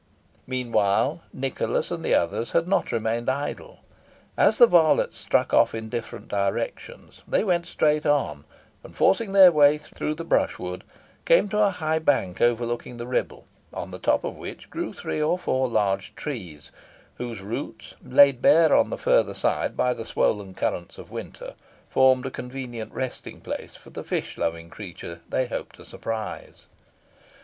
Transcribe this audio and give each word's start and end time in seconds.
Meanwhile, 0.47 1.21
Nicholas 1.31 1.91
and 1.91 2.03
the 2.03 2.15
others 2.15 2.53
had 2.53 2.67
not 2.67 2.91
remained 2.91 3.29
idle. 3.29 3.81
As 4.35 4.57
the 4.57 4.65
varlets 4.65 5.15
struck 5.15 5.53
off 5.53 5.75
in 5.75 5.89
different 5.89 6.27
directions, 6.27 7.21
they 7.27 7.43
went 7.43 7.67
straight 7.67 8.07
on, 8.07 8.43
and 8.83 8.95
forcing 8.95 9.31
their 9.31 9.51
way 9.51 9.77
through 9.77 10.15
the 10.15 10.25
brushwood, 10.25 10.83
came 11.25 11.47
to 11.49 11.61
a 11.61 11.69
high 11.69 11.99
bank 11.99 12.41
overlooking 12.41 12.97
the 12.97 13.05
Ribble, 13.05 13.45
on 13.71 13.91
the 13.91 13.99
top 13.99 14.23
of 14.23 14.39
which 14.39 14.71
grew 14.71 14.91
three 14.91 15.21
or 15.21 15.37
four 15.37 15.67
large 15.67 16.15
trees, 16.15 16.71
whose 17.17 17.41
roots, 17.41 17.93
laid 18.03 18.41
bare 18.41 18.75
on 18.75 18.89
the 18.89 18.97
further 18.97 19.35
side 19.35 19.77
by 19.77 19.93
the 19.93 20.03
swollen 20.03 20.55
currents 20.55 20.97
of 20.97 21.11
winter, 21.11 21.53
formed 21.87 22.25
a 22.25 22.31
convenient 22.31 22.91
resting 22.91 23.39
place 23.39 23.75
for 23.77 23.91
the 23.91 24.03
fish 24.03 24.35
loving 24.39 24.67
creature 24.71 25.21
they 25.29 25.45
hoped 25.45 25.75
to 25.75 25.85
surprise. 25.85 26.65